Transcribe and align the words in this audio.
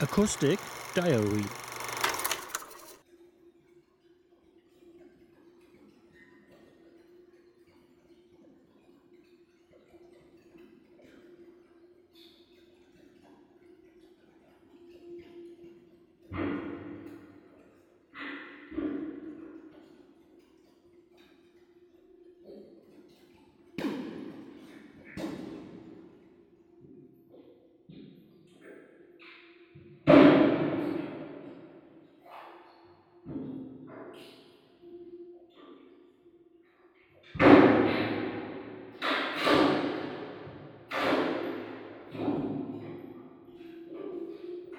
Acoustic 0.00 0.60
Diary 0.94 1.44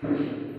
Mm-hmm. 0.04 0.59